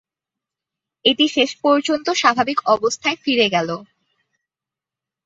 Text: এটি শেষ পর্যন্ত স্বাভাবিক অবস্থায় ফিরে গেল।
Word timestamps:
এটি 1.05 1.25
শেষ 1.27 1.51
পর্যন্ত 1.63 2.07
স্বাভাবিক 2.21 2.59
অবস্থায় 2.67 3.17
ফিরে 3.23 3.47
গেল। 3.49 3.69